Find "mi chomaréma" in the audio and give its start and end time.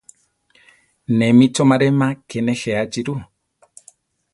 1.37-2.07